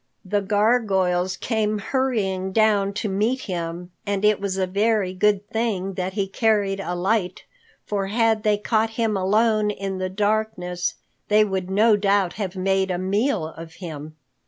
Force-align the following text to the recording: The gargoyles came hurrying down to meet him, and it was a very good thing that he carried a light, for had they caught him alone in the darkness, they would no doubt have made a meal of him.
The 0.25 0.41
gargoyles 0.41 1.37
came 1.37 1.77
hurrying 1.77 2.53
down 2.53 2.91
to 2.93 3.07
meet 3.07 3.41
him, 3.41 3.91
and 4.03 4.25
it 4.25 4.41
was 4.41 4.57
a 4.57 4.65
very 4.65 5.13
good 5.13 5.47
thing 5.51 5.93
that 5.93 6.13
he 6.13 6.25
carried 6.25 6.79
a 6.79 6.95
light, 6.95 7.43
for 7.85 8.07
had 8.07 8.41
they 8.41 8.57
caught 8.57 8.89
him 8.97 9.15
alone 9.15 9.69
in 9.69 9.99
the 9.99 10.09
darkness, 10.09 10.95
they 11.27 11.45
would 11.45 11.69
no 11.69 11.95
doubt 11.97 12.33
have 12.33 12.55
made 12.55 12.89
a 12.89 12.97
meal 12.97 13.49
of 13.49 13.73
him. 13.73 14.15